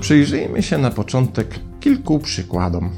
[0.00, 2.90] Przyjrzyjmy się na początek kilku przykładom.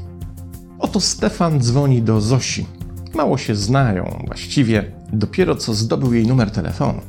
[0.79, 2.65] Oto Stefan dzwoni do Zosi.
[3.13, 7.01] Mało się znają, właściwie dopiero co zdobył jej numer telefonu.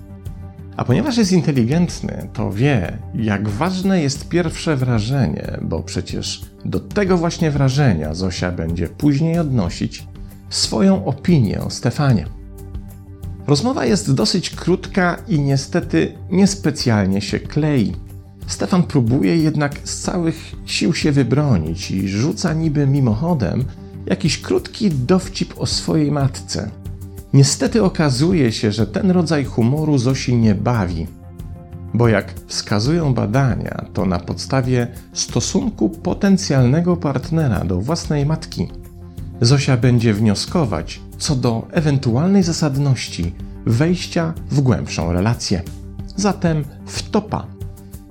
[0.77, 7.17] A ponieważ jest inteligentny, to wie, jak ważne jest pierwsze wrażenie, bo przecież do tego
[7.17, 10.07] właśnie wrażenia Zosia będzie później odnosić
[10.51, 12.27] swoją opinię o Stefanie.
[13.47, 17.93] Rozmowa jest dosyć krótka i niestety niespecjalnie się klei.
[18.47, 23.65] Stefan próbuje jednak z całych sił się wybronić i rzuca niby mimochodem
[24.07, 26.71] jakiś krótki dowcip o swojej matce.
[27.33, 31.07] Niestety okazuje się, że ten rodzaj humoru Zosi nie bawi,
[31.95, 38.69] bo jak wskazują badania, to na podstawie stosunku potencjalnego partnera do własnej matki
[39.41, 43.35] Zosia będzie wnioskować co do ewentualnej zasadności
[43.67, 45.63] wejścia w głębszą relację.
[46.17, 47.57] Zatem wtopa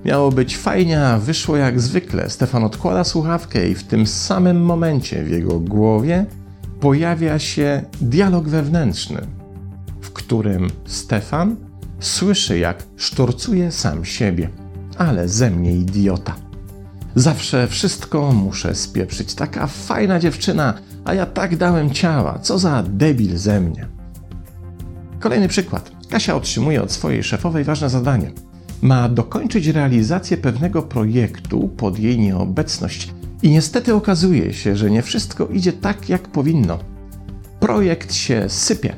[0.05, 2.29] Miało być fajnie, a wyszło jak zwykle.
[2.29, 6.25] Stefan odkłada słuchawkę i w tym samym momencie w jego głowie
[6.79, 9.21] pojawia się dialog wewnętrzny,
[10.01, 11.55] w którym Stefan
[11.99, 14.49] słyszy, jak sztorcuje sam siebie.
[14.97, 16.35] Ale ze mnie idiota.
[17.15, 19.33] Zawsze wszystko muszę spieprzyć.
[19.35, 20.73] Taka fajna dziewczyna,
[21.05, 22.39] a ja tak dałem ciała.
[22.39, 23.87] Co za debil ze mnie.
[25.19, 25.91] Kolejny przykład.
[26.09, 28.31] Kasia otrzymuje od swojej szefowej ważne zadanie
[28.81, 33.13] ma dokończyć realizację pewnego projektu pod jej nieobecność.
[33.43, 36.79] I niestety okazuje się, że nie wszystko idzie tak, jak powinno.
[37.59, 38.95] Projekt się sypie.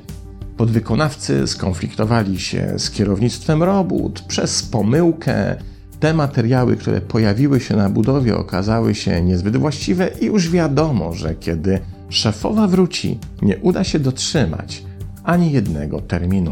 [0.57, 5.55] Podwykonawcy skonfliktowali się z kierownictwem robót przez pomyłkę.
[5.99, 11.35] Te materiały, które pojawiły się na budowie, okazały się niezbyt właściwe, i już wiadomo, że
[11.35, 14.83] kiedy szefowa wróci, nie uda się dotrzymać
[15.23, 16.51] ani jednego terminu.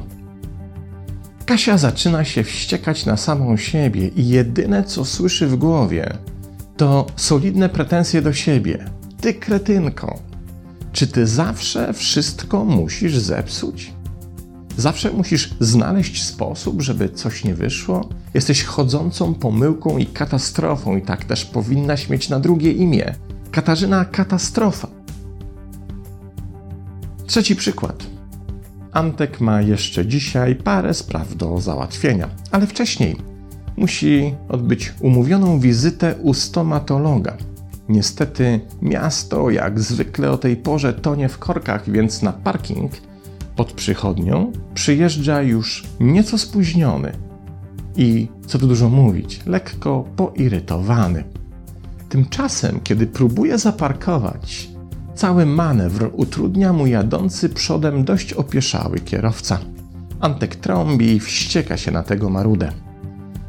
[1.46, 6.18] Kasia zaczyna się wściekać na samą siebie i jedyne co słyszy w głowie
[6.78, 8.86] to solidne pretensje do siebie.
[9.22, 10.20] Ty kretynko,
[10.92, 13.95] czy ty zawsze wszystko musisz zepsuć?
[14.78, 18.10] Zawsze musisz znaleźć sposób, żeby coś nie wyszło?
[18.34, 23.16] Jesteś chodzącą pomyłką i katastrofą, i tak też powinnaś mieć na drugie imię
[23.52, 24.88] Katarzyna Katastrofa.
[27.28, 28.04] Trzeci przykład.
[28.92, 33.18] Antek ma jeszcze dzisiaj parę spraw do załatwienia, ale wcześniej
[33.78, 37.38] musi odbyć umówioną wizytę u stomatologa.
[37.90, 42.92] Niestety miasto, jak zwykle o tej porze, tonie w korkach, więc na parking
[43.56, 47.12] pod przychodnią przyjeżdża już nieco spóźniony
[47.96, 51.24] i, co tu dużo mówić, lekko poirytowany.
[52.10, 54.76] Tymczasem, kiedy próbuje zaparkować,
[55.16, 59.60] Cały manewr utrudnia mu jadący przodem dość opieszały kierowca.
[60.20, 62.72] Antek trąbi i wścieka się na tego marudę.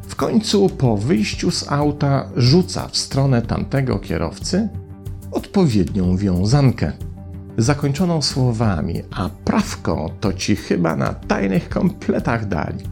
[0.07, 4.69] W końcu po wyjściu z auta rzuca w stronę tamtego kierowcy
[5.31, 6.91] odpowiednią wiązankę,
[7.57, 12.83] zakończoną słowami, a prawko to ci chyba na tajnych kompletach dali.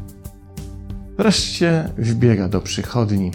[1.18, 3.32] Wreszcie wbiega do przychodni,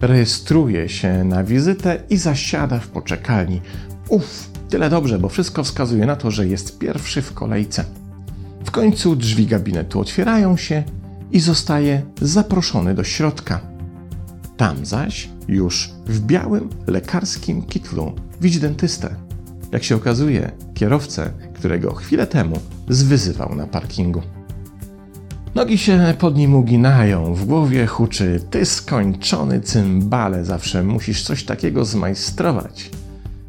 [0.00, 3.60] rejestruje się na wizytę i zasiada w poczekalni.
[4.08, 7.84] Uff, Tyle dobrze, bo wszystko wskazuje na to, że jest pierwszy w kolejce.
[8.64, 10.84] W końcu drzwi gabinetu otwierają się
[11.32, 13.60] i zostaje zaproszony do środka.
[14.56, 19.27] Tam zaś, już w białym lekarskim kitlu, widzi dentystę.
[19.72, 24.22] Jak się okazuje, kierowcę, którego chwilę temu zwyzywał na parkingu.
[25.54, 31.84] Nogi się pod nim uginają, w głowie huczy: Ty skończony cymbale, zawsze musisz coś takiego
[31.84, 32.90] zmajstrować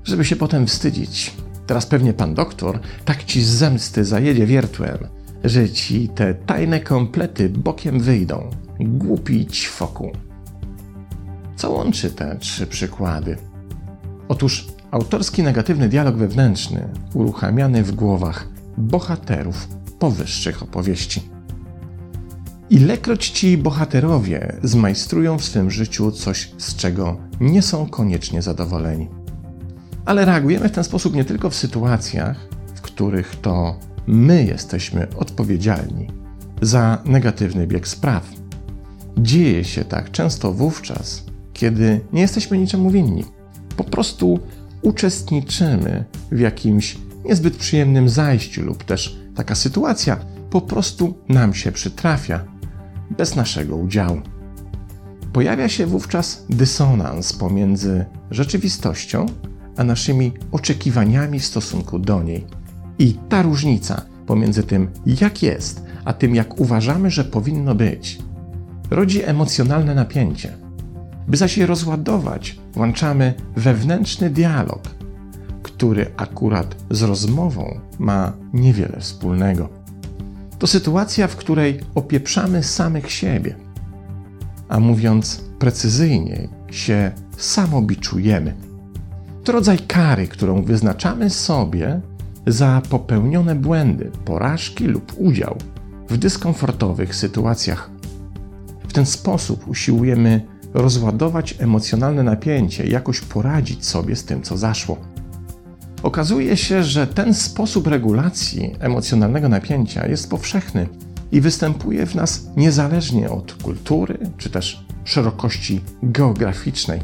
[0.10, 1.34] żeby się potem wstydzić.
[1.68, 4.98] Teraz pewnie pan doktor tak ci z zemsty zajedzie wiertłem,
[5.44, 8.50] że ci te tajne komplety bokiem wyjdą.
[8.80, 10.12] Głupi ćwoku.
[11.56, 13.38] Co łączy te trzy przykłady?
[14.28, 19.68] Otóż autorski negatywny dialog wewnętrzny uruchamiany w głowach bohaterów
[20.00, 21.30] powyższych opowieści.
[22.70, 29.20] Ilekroć ci bohaterowie zmajstrują w swym życiu coś, z czego nie są koniecznie zadowoleni
[30.10, 33.76] ale reagujemy w ten sposób nie tylko w sytuacjach, w których to
[34.08, 36.08] my jesteśmy odpowiedzialni
[36.62, 38.30] za negatywny bieg spraw.
[39.18, 43.24] Dzieje się tak często wówczas, kiedy nie jesteśmy niczemu winni.
[43.78, 44.40] Po prostu
[44.82, 50.18] uczestniczymy w jakimś niezbyt przyjemnym zajściu, lub też taka sytuacja
[50.50, 52.46] po prostu nam się przytrafia
[53.18, 54.22] bez naszego udziału.
[55.34, 59.26] Pojawia się wówczas dysonans pomiędzy rzeczywistością
[59.80, 62.46] a naszymi oczekiwaniami w stosunku do niej.
[63.00, 68.20] I ta różnica pomiędzy tym, jak jest, a tym, jak uważamy, że powinno być,
[68.90, 70.58] rodzi emocjonalne napięcie.
[71.30, 74.82] By zaś je rozładować, włączamy wewnętrzny dialog,
[75.64, 79.70] który akurat z rozmową ma niewiele wspólnego.
[80.60, 83.56] To sytuacja, w której opieprzamy samych siebie,
[84.70, 88.54] a mówiąc precyzyjniej, się samobiczujemy.
[89.44, 92.02] To rodzaj kary, którą wyznaczamy sobie
[92.48, 95.58] za popełnione błędy, porażki lub udział
[96.10, 97.90] w dyskomfortowych sytuacjach.
[98.88, 104.98] W ten sposób usiłujemy rozładować emocjonalne napięcie, jakoś poradzić sobie z tym, co zaszło.
[106.04, 110.88] Okazuje się, że ten sposób regulacji emocjonalnego napięcia jest powszechny
[111.32, 117.02] i występuje w nas niezależnie od kultury czy też szerokości geograficznej.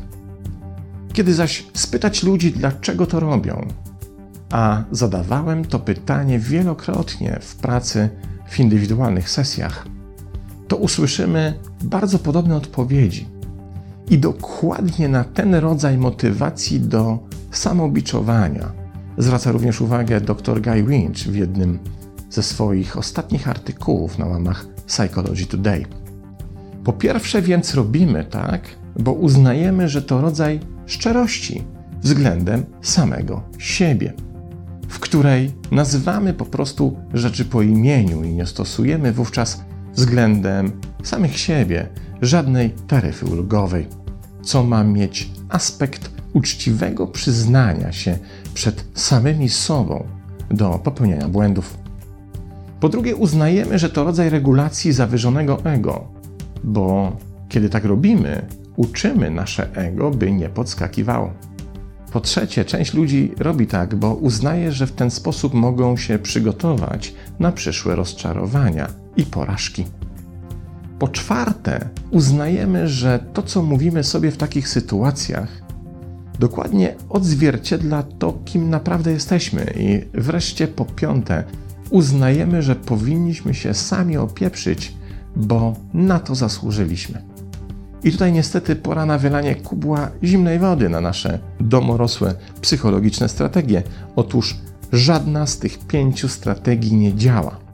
[1.13, 3.67] Kiedy zaś spytać ludzi, dlaczego to robią,
[4.51, 8.09] a zadawałem to pytanie wielokrotnie w pracy
[8.49, 9.87] w indywidualnych sesjach,
[10.67, 13.34] to usłyszymy bardzo podobne odpowiedzi.
[14.09, 17.19] I dokładnie na ten rodzaj motywacji do
[17.51, 18.71] samobiczowania
[19.17, 21.79] zwraca również uwagę dr Guy Winch w jednym
[22.29, 25.85] ze swoich ostatnich artykułów na łamach Psychology Today.
[26.83, 28.61] Po pierwsze, więc robimy tak,
[28.99, 31.63] bo uznajemy, że to rodzaj szczerości
[32.01, 34.13] względem samego siebie,
[34.87, 39.63] w której nazywamy po prostu rzeczy po imieniu i nie stosujemy wówczas
[39.93, 40.71] względem
[41.03, 41.89] samych siebie
[42.25, 43.87] żadnej taryfy ulgowej,
[44.43, 48.17] co ma mieć aspekt uczciwego przyznania się
[48.53, 50.07] przed samymi sobą
[50.51, 51.77] do popełniania błędów.
[52.79, 56.07] Po drugie, uznajemy, że to rodzaj regulacji zawyżonego ego,
[56.63, 57.17] bo
[57.49, 58.45] kiedy tak robimy,
[58.75, 61.33] uczymy nasze ego, by nie podskakiwało.
[62.11, 67.13] Po trzecie, część ludzi robi tak, bo uznaje, że w ten sposób mogą się przygotować
[67.39, 68.87] na przyszłe rozczarowania
[69.17, 69.85] i porażki.
[70.99, 75.47] Po czwarte, uznajemy, że to, co mówimy sobie w takich sytuacjach,
[76.39, 79.73] dokładnie odzwierciedla to, kim naprawdę jesteśmy.
[79.77, 81.43] I wreszcie po piąte,
[81.89, 84.93] uznajemy, że powinniśmy się sami opieprzyć,
[85.35, 87.21] bo na to zasłużyliśmy.
[88.03, 93.83] I tutaj niestety pora na wylanie kubła zimnej wody na nasze domorosłe psychologiczne strategie.
[94.15, 94.57] Otóż
[94.93, 97.64] żadna z tych pięciu strategii nie działa.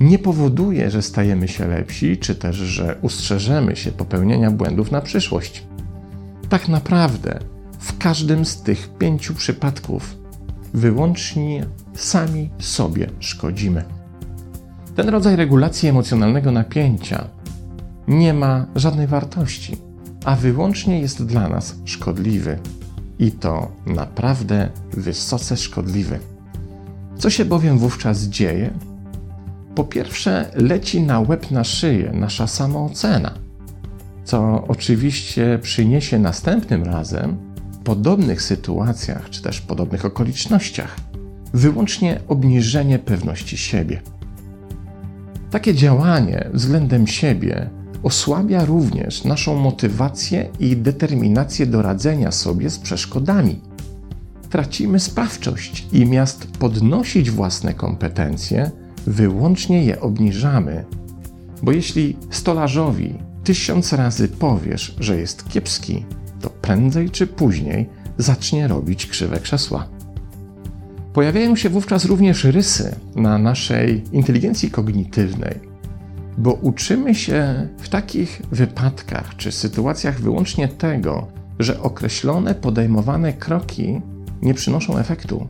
[0.00, 5.66] Nie powoduje, że stajemy się lepsi, czy też, że ustrzeżemy się popełnienia błędów na przyszłość.
[6.48, 7.38] Tak naprawdę
[7.78, 10.16] w każdym z tych pięciu przypadków
[10.74, 13.84] wyłącznie sami sobie szkodzimy.
[14.96, 17.24] Ten rodzaj regulacji emocjonalnego napięcia
[18.08, 19.76] nie ma żadnej wartości,
[20.24, 22.58] a wyłącznie jest dla nas szkodliwy.
[23.18, 26.18] I to naprawdę wysoce szkodliwy.
[27.18, 28.70] Co się bowiem wówczas dzieje?
[29.74, 33.34] Po pierwsze, leci na łeb na szyję nasza samoocena,
[34.24, 37.36] co oczywiście przyniesie następnym razem
[37.72, 40.96] w podobnych sytuacjach czy też podobnych okolicznościach
[41.54, 44.02] wyłącznie obniżenie pewności siebie.
[45.50, 47.70] Takie działanie względem siebie
[48.02, 53.60] osłabia również naszą motywację i determinację do radzenia sobie z przeszkodami.
[54.50, 58.70] Tracimy sprawczość i miast podnosić własne kompetencje,
[59.06, 60.84] wyłącznie je obniżamy.
[61.62, 63.14] Bo jeśli stolarzowi
[63.44, 66.04] tysiąc razy powiesz, że jest kiepski,
[66.40, 67.88] to prędzej czy później
[68.18, 69.88] zacznie robić krzywe krzesła.
[71.12, 75.54] Pojawiają się wówczas również rysy na naszej inteligencji kognitywnej,
[76.38, 81.26] bo uczymy się w takich wypadkach czy sytuacjach wyłącznie tego,
[81.58, 84.00] że określone podejmowane kroki
[84.42, 85.48] nie przynoszą efektu,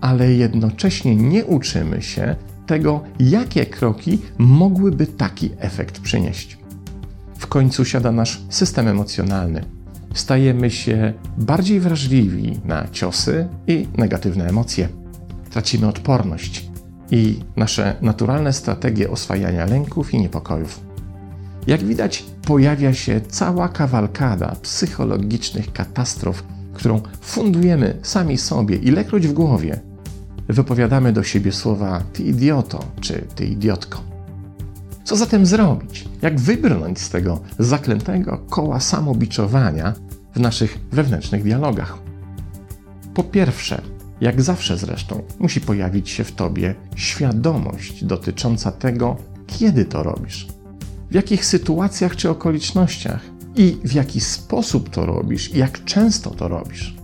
[0.00, 2.36] ale jednocześnie nie uczymy się
[2.66, 6.58] tego, jakie kroki mogłyby taki efekt przynieść.
[7.38, 9.64] W końcu siada nasz system emocjonalny.
[10.14, 14.88] Stajemy się bardziej wrażliwi na ciosy i negatywne emocje.
[15.50, 16.70] Tracimy odporność
[17.10, 20.80] i nasze naturalne strategie oswajania lęków i niepokojów.
[21.66, 29.80] Jak widać, pojawia się cała kawalkada psychologicznych katastrof, którą fundujemy sami sobie, ilekroć w głowie
[30.52, 34.00] wypowiadamy do siebie słowa ty idioto czy ty idiotko.
[35.04, 36.08] Co zatem zrobić?
[36.22, 39.94] Jak wybrnąć z tego zaklętego koła samobiczowania
[40.34, 41.98] w naszych wewnętrznych dialogach?
[43.14, 43.82] Po pierwsze,
[44.20, 49.16] jak zawsze zresztą, musi pojawić się w tobie świadomość dotycząca tego,
[49.46, 50.46] kiedy to robisz,
[51.10, 53.20] w jakich sytuacjach czy okolicznościach
[53.56, 56.99] i w jaki sposób to robisz i jak często to robisz.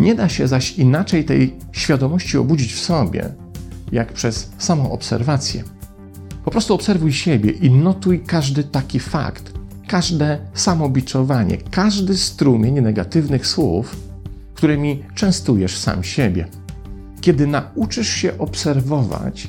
[0.00, 3.34] Nie da się zaś inaczej tej świadomości obudzić w sobie,
[3.92, 5.64] jak przez samą obserwację.
[6.44, 9.52] Po prostu obserwuj siebie i notuj każdy taki fakt,
[9.88, 13.96] każde samobiczowanie, każdy strumień negatywnych słów,
[14.54, 16.46] którymi częstujesz sam siebie.
[17.20, 19.48] Kiedy nauczysz się obserwować,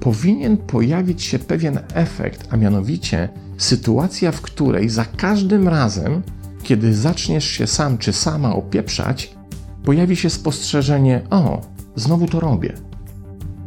[0.00, 3.28] powinien pojawić się pewien efekt, a mianowicie
[3.58, 6.22] sytuacja, w której za każdym razem,
[6.62, 9.37] kiedy zaczniesz się sam czy sama opieprzać,
[9.84, 11.60] pojawi się spostrzeżenie: O,
[11.96, 12.72] znowu to robię.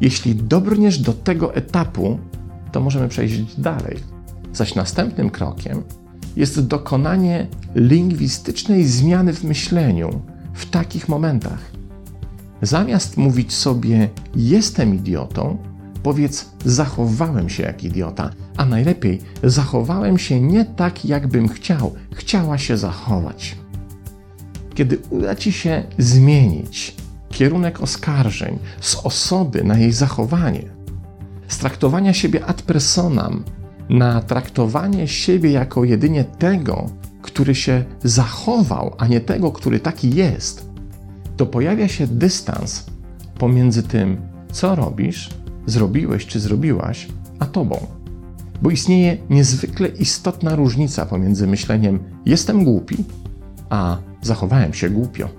[0.01, 2.19] Jeśli dobrniesz do tego etapu,
[2.71, 3.97] to możemy przejść dalej.
[4.53, 5.83] Zaś następnym krokiem
[6.35, 10.21] jest dokonanie lingwistycznej zmiany w myśleniu
[10.53, 11.71] w takich momentach.
[12.61, 15.57] Zamiast mówić sobie jestem idiotą,
[16.03, 22.77] powiedz zachowałem się jak idiota, a najlepiej zachowałem się nie tak, jakbym chciał, chciała się
[22.77, 23.60] zachować.
[24.81, 26.95] Kiedy uda ci się zmienić
[27.29, 30.63] kierunek oskarżeń z osoby na jej zachowanie,
[31.47, 33.43] z traktowania siebie ad personam
[33.89, 36.89] na traktowanie siebie jako jedynie tego,
[37.21, 40.69] który się zachował, a nie tego, który taki jest,
[41.37, 42.85] to pojawia się dystans
[43.37, 44.17] pomiędzy tym,
[44.51, 45.29] co robisz,
[45.65, 47.07] zrobiłeś czy zrobiłaś,
[47.39, 47.87] a tobą.
[48.61, 53.03] Bo istnieje niezwykle istotna różnica pomiędzy myśleniem jestem głupi,
[53.69, 55.29] a zachowałem się głupio.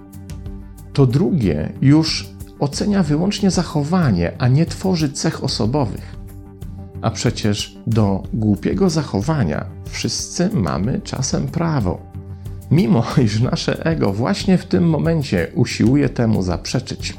[0.92, 6.16] To drugie już ocenia wyłącznie zachowanie, a nie tworzy cech osobowych.
[7.02, 12.00] A przecież do głupiego zachowania wszyscy mamy czasem prawo.
[12.70, 17.16] Mimo iż nasze ego właśnie w tym momencie usiłuje temu zaprzeczyć.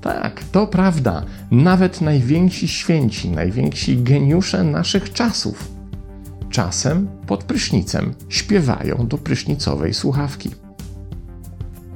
[0.00, 5.74] Tak, to prawda, nawet najwięksi święci, najwięksi geniusze naszych czasów
[6.54, 10.50] czasem pod prysznicem śpiewają do prysznicowej słuchawki.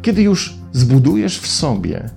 [0.02, 2.10] Kiedy już zbudujesz w sobie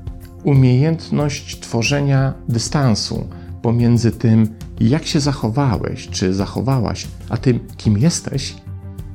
[0.44, 3.28] umiejętność tworzenia dystansu
[3.62, 4.48] pomiędzy tym,
[4.80, 8.56] jak się zachowałeś czy zachowałaś, a tym, kim jesteś,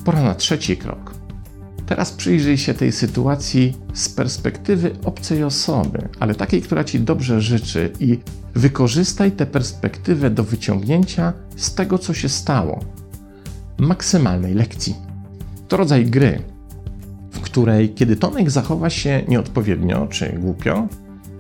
[0.05, 1.15] pora na trzeci krok.
[1.87, 7.93] Teraz przyjrzyj się tej sytuacji z perspektywy obcej osoby, ale takiej, która ci dobrze życzy,
[8.01, 8.19] i
[8.55, 12.81] wykorzystaj tę perspektywę do wyciągnięcia z tego, co się stało,
[13.79, 14.97] maksymalnej lekcji.
[15.69, 16.43] To rodzaj gry,
[17.57, 20.89] której, kiedy Tomek zachowa się nieodpowiednio czy głupio,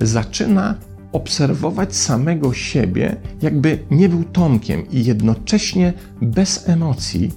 [0.00, 0.74] zaczyna
[1.12, 5.92] obserwować samego siebie, jakby nie był Tomkiem i jednocześnie
[6.22, 7.32] bez emocji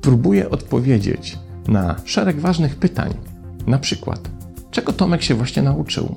[0.00, 1.38] próbuje odpowiedzieć
[1.68, 3.14] na szereg ważnych pytań.
[3.66, 4.30] Na przykład,
[4.70, 6.14] czego Tomek się właśnie nauczył?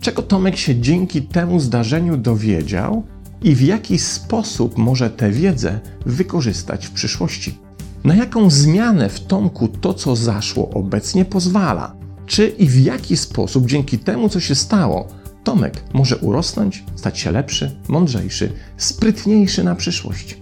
[0.00, 3.02] Czego Tomek się dzięki temu zdarzeniu dowiedział
[3.42, 7.65] i w jaki sposób może tę wiedzę wykorzystać w przyszłości?
[8.06, 11.96] Na jaką zmianę w Tomku to, co zaszło obecnie, pozwala?
[12.26, 15.08] Czy i w jaki sposób dzięki temu, co się stało,
[15.44, 20.38] Tomek może urosnąć, stać się lepszy, mądrzejszy, sprytniejszy na przyszłość?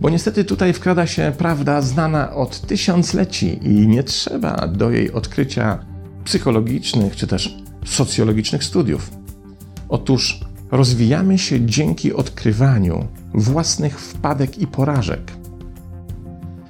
[0.00, 5.84] Bo niestety tutaj wkrada się prawda znana od tysiącleci i nie trzeba do jej odkrycia
[6.24, 9.10] psychologicznych czy też socjologicznych studiów.
[9.88, 10.40] Otóż
[10.70, 15.41] rozwijamy się dzięki odkrywaniu własnych wpadek i porażek.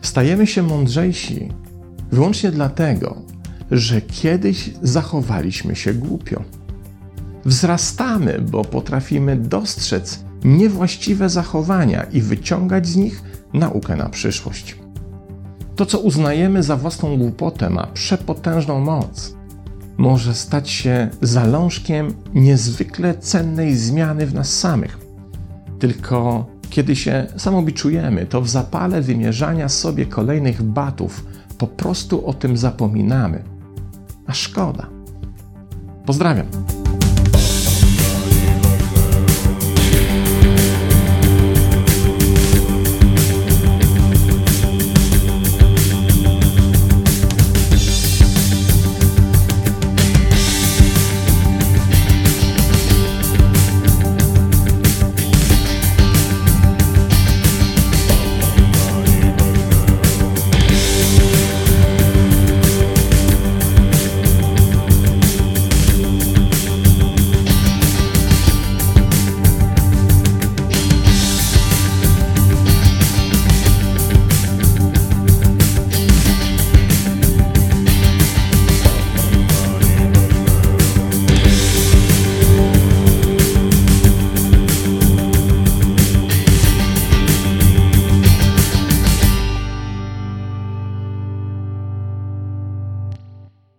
[0.02, 1.49] Stajemy się mądrzejsi
[2.12, 3.23] wyłącznie dlatego,
[3.71, 6.42] że kiedyś zachowaliśmy się głupio.
[7.44, 14.76] Wzrastamy, bo potrafimy dostrzec niewłaściwe zachowania i wyciągać z nich naukę na przyszłość.
[15.76, 19.37] To, co uznajemy za własną głupotę, ma przepotężną moc.
[19.97, 24.99] Może stać się zalążkiem niezwykle cennej zmiany w nas samych.
[25.78, 31.25] Tylko kiedy się samobiczujemy, to w zapale wymierzania sobie kolejnych batów
[31.59, 33.43] po prostu o tym zapominamy.
[34.26, 34.87] A szkoda.
[36.07, 36.47] Pozdrawiam.